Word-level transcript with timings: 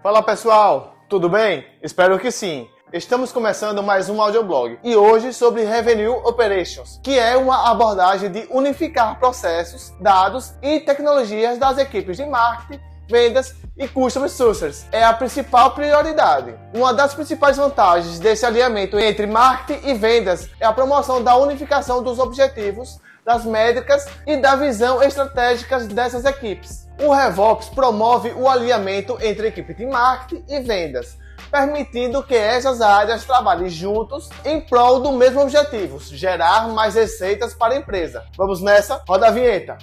Fala 0.00 0.22
pessoal, 0.22 0.94
tudo 1.08 1.28
bem? 1.28 1.66
Espero 1.82 2.20
que 2.20 2.30
sim. 2.30 2.68
Estamos 2.92 3.32
começando 3.32 3.82
mais 3.82 4.08
um 4.08 4.22
audioblog 4.22 4.78
e 4.84 4.94
hoje 4.94 5.32
sobre 5.32 5.64
Revenue 5.64 6.22
Operations, 6.24 7.00
que 7.02 7.18
é 7.18 7.36
uma 7.36 7.68
abordagem 7.68 8.30
de 8.30 8.46
unificar 8.48 9.18
processos, 9.18 9.92
dados 10.00 10.54
e 10.62 10.78
tecnologias 10.78 11.58
das 11.58 11.78
equipes 11.78 12.16
de 12.16 12.24
marketing, 12.24 12.80
vendas 13.10 13.56
e 13.76 13.88
Customer 13.88 14.30
Success. 14.30 14.86
É 14.92 15.02
a 15.02 15.12
principal 15.12 15.72
prioridade. 15.72 16.54
Uma 16.72 16.94
das 16.94 17.12
principais 17.12 17.56
vantagens 17.56 18.20
desse 18.20 18.46
alinhamento 18.46 18.96
entre 19.00 19.26
marketing 19.26 19.84
e 19.84 19.94
vendas 19.94 20.48
é 20.60 20.64
a 20.64 20.72
promoção 20.72 21.24
da 21.24 21.36
unificação 21.36 22.04
dos 22.04 22.20
objetivos, 22.20 23.00
das 23.28 23.44
métricas 23.44 24.06
e 24.26 24.38
da 24.38 24.56
visão 24.56 25.02
estratégica 25.02 25.80
dessas 25.80 26.24
equipes. 26.24 26.88
O 26.98 27.12
RevOps 27.12 27.68
promove 27.68 28.32
o 28.32 28.48
alinhamento 28.48 29.18
entre 29.20 29.44
a 29.44 29.48
equipe 29.50 29.74
de 29.74 29.84
marketing 29.84 30.42
e 30.48 30.60
vendas, 30.60 31.18
permitindo 31.50 32.22
que 32.22 32.34
essas 32.34 32.80
áreas 32.80 33.26
trabalhem 33.26 33.68
juntos 33.68 34.30
em 34.46 34.62
prol 34.62 35.00
do 35.00 35.12
mesmo 35.12 35.42
objetivo, 35.42 36.00
gerar 36.00 36.68
mais 36.68 36.94
receitas 36.94 37.52
para 37.52 37.74
a 37.74 37.76
empresa. 37.76 38.24
Vamos 38.34 38.62
nessa? 38.62 39.04
Roda 39.06 39.28
a 39.28 39.30
vinheta! 39.30 39.76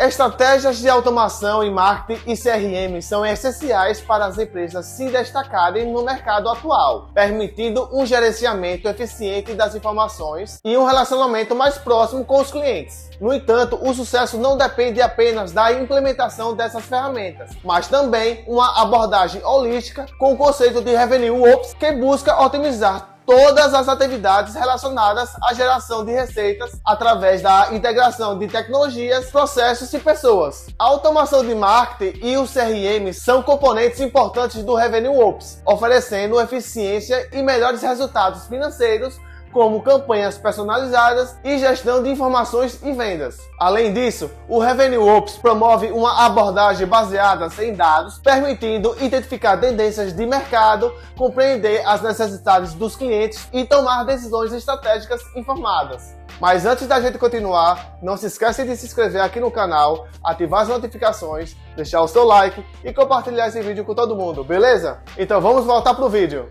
Estratégias 0.00 0.78
de 0.78 0.88
automação 0.88 1.60
em 1.60 1.72
marketing 1.72 2.30
e 2.30 2.36
CRM 2.36 3.02
são 3.02 3.26
essenciais 3.26 4.00
para 4.00 4.26
as 4.26 4.38
empresas 4.38 4.86
se 4.86 5.10
destacarem 5.10 5.92
no 5.92 6.04
mercado 6.04 6.48
atual, 6.48 7.08
permitindo 7.12 7.88
um 7.92 8.06
gerenciamento 8.06 8.86
eficiente 8.86 9.54
das 9.54 9.74
informações 9.74 10.60
e 10.64 10.76
um 10.76 10.84
relacionamento 10.84 11.52
mais 11.52 11.78
próximo 11.78 12.24
com 12.24 12.40
os 12.40 12.52
clientes. 12.52 13.10
No 13.20 13.34
entanto, 13.34 13.76
o 13.82 13.92
sucesso 13.92 14.38
não 14.38 14.56
depende 14.56 15.02
apenas 15.02 15.50
da 15.50 15.72
implementação 15.72 16.54
dessas 16.54 16.84
ferramentas, 16.84 17.50
mas 17.64 17.88
também 17.88 18.44
uma 18.46 18.80
abordagem 18.80 19.44
holística 19.44 20.06
com 20.16 20.32
o 20.32 20.36
conceito 20.36 20.80
de 20.80 20.94
Revenue 20.94 21.52
Ops 21.52 21.74
que 21.74 21.90
busca 21.90 22.40
otimizar 22.40 23.17
todas 23.28 23.74
as 23.74 23.86
atividades 23.90 24.54
relacionadas 24.54 25.36
à 25.42 25.52
geração 25.52 26.02
de 26.02 26.10
receitas 26.10 26.80
através 26.82 27.42
da 27.42 27.74
integração 27.74 28.38
de 28.38 28.48
tecnologias, 28.48 29.30
processos 29.30 29.92
e 29.92 29.98
pessoas. 29.98 30.68
A 30.78 30.84
automação 30.84 31.44
de 31.44 31.54
marketing 31.54 32.26
e 32.26 32.38
o 32.38 32.46
CRM 32.46 33.12
são 33.12 33.42
componentes 33.42 34.00
importantes 34.00 34.64
do 34.64 34.74
Revenue 34.74 35.22
Ops, 35.22 35.60
oferecendo 35.66 36.40
eficiência 36.40 37.28
e 37.30 37.42
melhores 37.42 37.82
resultados 37.82 38.46
financeiros 38.46 39.20
como 39.52 39.82
campanhas 39.82 40.38
personalizadas 40.38 41.36
e 41.44 41.58
gestão 41.58 42.02
de 42.02 42.10
informações 42.10 42.80
e 42.82 42.92
vendas. 42.92 43.38
Além 43.58 43.92
disso, 43.92 44.30
o 44.48 44.58
Revenue 44.58 44.98
Ops 44.98 45.36
promove 45.36 45.90
uma 45.90 46.24
abordagem 46.24 46.86
baseada 46.86 47.48
em 47.62 47.74
dados, 47.74 48.18
permitindo 48.18 48.96
identificar 49.00 49.56
tendências 49.56 50.12
de 50.12 50.26
mercado, 50.26 50.92
compreender 51.16 51.86
as 51.86 52.02
necessidades 52.02 52.74
dos 52.74 52.96
clientes 52.96 53.48
e 53.52 53.64
tomar 53.64 54.04
decisões 54.04 54.52
estratégicas 54.52 55.20
informadas. 55.34 56.16
Mas 56.40 56.64
antes 56.64 56.86
da 56.86 57.00
gente 57.00 57.18
continuar, 57.18 57.98
não 58.00 58.16
se 58.16 58.26
esqueça 58.26 58.64
de 58.64 58.76
se 58.76 58.86
inscrever 58.86 59.20
aqui 59.20 59.40
no 59.40 59.50
canal, 59.50 60.06
ativar 60.22 60.62
as 60.62 60.68
notificações, 60.68 61.56
deixar 61.74 62.00
o 62.00 62.08
seu 62.08 62.24
like 62.24 62.64
e 62.84 62.92
compartilhar 62.92 63.48
esse 63.48 63.60
vídeo 63.60 63.84
com 63.84 63.94
todo 63.94 64.14
mundo, 64.14 64.44
beleza? 64.44 65.00
Então 65.16 65.40
vamos 65.40 65.64
voltar 65.64 65.94
pro 65.94 66.08
vídeo. 66.08 66.48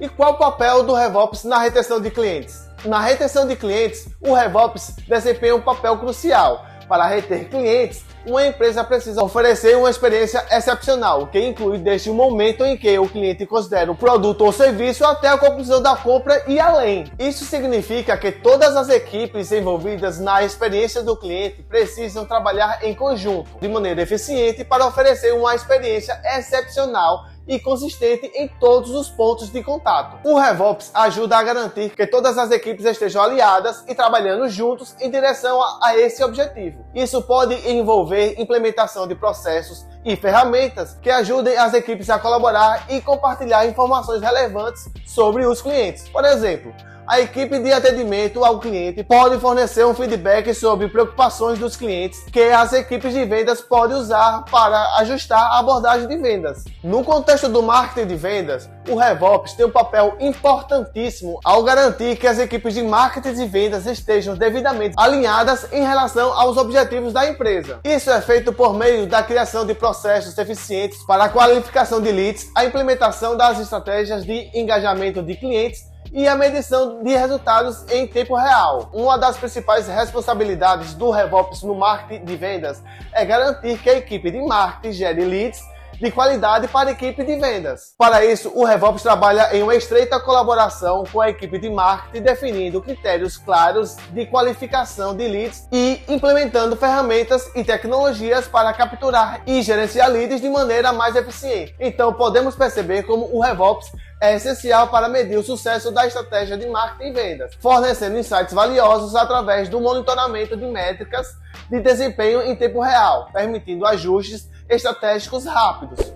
E 0.00 0.08
qual 0.08 0.32
o 0.32 0.38
papel 0.38 0.82
do 0.82 0.92
RevOps 0.92 1.44
na 1.44 1.58
retenção 1.58 2.00
de 2.00 2.10
clientes? 2.10 2.68
Na 2.84 3.00
retenção 3.00 3.46
de 3.46 3.54
clientes, 3.54 4.08
o 4.20 4.34
RevOps 4.34 4.96
desempenha 5.06 5.54
um 5.54 5.60
papel 5.60 5.96
crucial. 5.98 6.66
Para 6.88 7.06
reter 7.06 7.48
clientes, 7.48 8.04
uma 8.26 8.46
empresa 8.46 8.82
precisa 8.82 9.22
oferecer 9.22 9.76
uma 9.76 9.88
experiência 9.88 10.44
excepcional, 10.50 11.28
que 11.28 11.38
inclui 11.38 11.78
desde 11.78 12.10
o 12.10 12.14
momento 12.14 12.64
em 12.64 12.76
que 12.76 12.98
o 12.98 13.08
cliente 13.08 13.46
considera 13.46 13.90
o 13.90 13.94
produto 13.94 14.44
ou 14.44 14.52
serviço 14.52 15.04
até 15.04 15.28
a 15.28 15.38
conclusão 15.38 15.80
da 15.80 15.96
compra 15.96 16.42
e 16.46 16.58
além. 16.58 17.04
Isso 17.18 17.44
significa 17.44 18.16
que 18.16 18.32
todas 18.32 18.76
as 18.76 18.88
equipes 18.88 19.52
envolvidas 19.52 20.18
na 20.18 20.42
experiência 20.42 21.02
do 21.02 21.16
cliente 21.16 21.62
precisam 21.62 22.24
trabalhar 22.24 22.80
em 22.82 22.94
conjunto, 22.94 23.48
de 23.60 23.68
maneira 23.68 24.02
eficiente, 24.02 24.64
para 24.64 24.86
oferecer 24.86 25.32
uma 25.32 25.54
experiência 25.54 26.20
excepcional 26.36 27.26
e 27.46 27.58
consistente 27.58 28.30
em 28.34 28.48
todos 28.48 28.90
os 28.90 29.08
pontos 29.08 29.50
de 29.50 29.62
contato. 29.62 30.18
O 30.26 30.38
RevOps 30.38 30.90
ajuda 30.94 31.36
a 31.36 31.42
garantir 31.42 31.94
que 31.94 32.06
todas 32.06 32.38
as 32.38 32.50
equipes 32.50 32.84
estejam 32.84 33.22
aliadas 33.22 33.84
e 33.88 33.94
trabalhando 33.94 34.48
juntos 34.48 34.94
em 35.00 35.10
direção 35.10 35.60
a, 35.60 35.78
a 35.82 35.98
esse 35.98 36.22
objetivo. 36.24 36.84
Isso 36.94 37.22
pode 37.22 37.54
envolver 37.68 38.40
implementação 38.40 39.06
de 39.06 39.14
processos 39.14 39.86
e 40.04 40.16
ferramentas 40.16 40.96
que 41.00 41.10
ajudem 41.10 41.56
as 41.56 41.74
equipes 41.74 42.10
a 42.10 42.18
colaborar 42.18 42.86
e 42.88 43.00
compartilhar 43.00 43.66
informações 43.66 44.22
relevantes 44.22 44.88
sobre 45.06 45.46
os 45.46 45.62
clientes. 45.62 46.08
Por 46.08 46.24
exemplo, 46.24 46.72
a 47.06 47.20
equipe 47.20 47.58
de 47.58 47.70
atendimento 47.70 48.42
ao 48.42 48.58
cliente 48.58 49.04
pode 49.04 49.38
fornecer 49.38 49.84
um 49.84 49.94
feedback 49.94 50.54
sobre 50.54 50.88
preocupações 50.88 51.58
dos 51.58 51.76
clientes 51.76 52.24
que 52.32 52.40
as 52.40 52.72
equipes 52.72 53.12
de 53.12 53.24
vendas 53.26 53.60
podem 53.60 53.96
usar 53.96 54.42
para 54.50 54.96
ajustar 54.96 55.38
a 55.38 55.58
abordagem 55.58 56.08
de 56.08 56.16
vendas. 56.16 56.64
No 56.82 57.04
contexto 57.04 57.46
do 57.48 57.62
marketing 57.62 58.08
de 58.08 58.16
vendas, 58.16 58.70
o 58.88 58.96
RevOps 58.96 59.52
tem 59.52 59.66
um 59.66 59.70
papel 59.70 60.16
importantíssimo 60.18 61.40
ao 61.44 61.62
garantir 61.62 62.16
que 62.16 62.26
as 62.26 62.38
equipes 62.38 62.72
de 62.72 62.82
marketing 62.82 63.42
e 63.42 63.46
vendas 63.46 63.86
estejam 63.86 64.34
devidamente 64.34 64.94
alinhadas 64.96 65.70
em 65.72 65.82
relação 65.82 66.32
aos 66.32 66.56
objetivos 66.56 67.12
da 67.12 67.28
empresa. 67.28 67.80
Isso 67.84 68.10
é 68.10 68.20
feito 68.22 68.50
por 68.50 68.72
meio 68.72 69.06
da 69.06 69.22
criação 69.22 69.66
de 69.66 69.74
processos 69.94 70.36
eficientes 70.36 71.04
para 71.04 71.24
a 71.24 71.28
qualificação 71.28 72.00
de 72.00 72.10
leads, 72.10 72.50
a 72.54 72.64
implementação 72.64 73.36
das 73.36 73.60
estratégias 73.60 74.24
de 74.24 74.50
engajamento 74.52 75.22
de 75.22 75.36
clientes 75.36 75.88
e 76.12 76.26
a 76.26 76.34
medição 76.34 77.02
de 77.02 77.16
resultados 77.16 77.84
em 77.90 78.06
tempo 78.06 78.34
real. 78.34 78.90
Uma 78.92 79.16
das 79.16 79.36
principais 79.36 79.86
responsabilidades 79.86 80.94
do 80.94 81.10
RevOps 81.10 81.62
no 81.62 81.76
marketing 81.76 82.24
de 82.24 82.36
vendas 82.36 82.82
é 83.12 83.24
garantir 83.24 83.78
que 83.78 83.88
a 83.88 83.96
equipe 83.96 84.30
de 84.30 84.40
marketing 84.42 84.92
gere 84.92 85.24
leads 85.24 85.60
de 86.04 86.12
qualidade 86.12 86.68
para 86.68 86.90
a 86.90 86.92
equipe 86.92 87.24
de 87.24 87.36
vendas. 87.36 87.94
Para 87.96 88.24
isso, 88.24 88.52
o 88.54 88.62
RevOps 88.62 89.02
trabalha 89.02 89.56
em 89.56 89.62
uma 89.62 89.74
estreita 89.74 90.20
colaboração 90.20 91.04
com 91.10 91.18
a 91.18 91.30
equipe 91.30 91.58
de 91.58 91.70
marketing, 91.70 92.22
definindo 92.22 92.82
critérios 92.82 93.38
claros 93.38 93.96
de 94.10 94.26
qualificação 94.26 95.16
de 95.16 95.26
leads 95.26 95.66
e 95.72 96.02
implementando 96.06 96.76
ferramentas 96.76 97.50
e 97.56 97.64
tecnologias 97.64 98.46
para 98.46 98.72
capturar 98.74 99.40
e 99.46 99.62
gerenciar 99.62 100.10
leads 100.10 100.42
de 100.42 100.50
maneira 100.50 100.92
mais 100.92 101.16
eficiente. 101.16 101.74
Então, 101.80 102.12
podemos 102.12 102.54
perceber 102.54 103.04
como 103.04 103.34
o 103.34 103.40
RevOps 103.40 103.90
é 104.20 104.34
essencial 104.34 104.88
para 104.88 105.08
medir 105.08 105.38
o 105.38 105.42
sucesso 105.42 105.90
da 105.90 106.06
estratégia 106.06 106.56
de 106.56 106.66
marketing 106.66 107.10
e 107.10 107.12
vendas, 107.12 107.54
fornecendo 107.60 108.18
insights 108.18 108.52
valiosos 108.52 109.16
através 109.16 109.70
do 109.70 109.80
monitoramento 109.80 110.54
de 110.54 110.66
métricas 110.66 111.28
de 111.70 111.80
desempenho 111.80 112.42
em 112.42 112.54
tempo 112.54 112.80
real, 112.80 113.28
permitindo 113.32 113.86
ajustes 113.86 114.52
estratégicos 114.68 115.44
rápidos. 115.44 116.14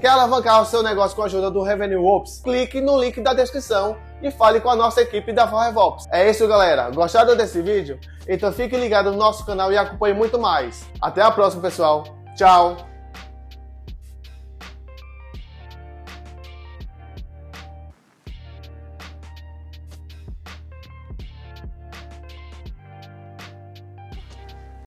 Quer 0.00 0.08
alavancar 0.08 0.62
o 0.62 0.66
seu 0.66 0.82
negócio 0.82 1.14
com 1.14 1.22
a 1.22 1.26
ajuda 1.26 1.50
do 1.50 1.62
Revenue 1.62 1.96
Ops? 1.96 2.40
Clique 2.42 2.80
no 2.80 3.00
link 3.00 3.20
da 3.20 3.34
descrição 3.34 3.96
e 4.20 4.30
fale 4.30 4.60
com 4.60 4.68
a 4.68 4.76
nossa 4.76 5.02
equipe 5.02 5.32
da 5.32 5.46
ForRevOps. 5.46 6.08
É 6.10 6.28
isso, 6.28 6.48
galera. 6.48 6.90
Gostaram 6.90 7.36
desse 7.36 7.60
vídeo? 7.62 8.00
Então 8.26 8.52
fique 8.52 8.76
ligado 8.76 9.10
no 9.10 9.16
nosso 9.16 9.44
canal 9.44 9.72
e 9.72 9.76
acompanhe 9.76 10.14
muito 10.14 10.38
mais. 10.40 10.84
Até 11.00 11.22
a 11.22 11.30
próxima, 11.30 11.62
pessoal. 11.62 12.04
Tchau! 12.34 12.91